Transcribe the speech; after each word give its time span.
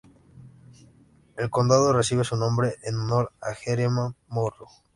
El 1.37 1.51
condado 1.51 1.93
recibe 1.93 2.23
su 2.23 2.35
nombre 2.35 2.77
en 2.81 2.95
honor 2.95 3.33
a 3.39 3.53
Jeremiah 3.53 4.15
Morrow. 4.29 4.67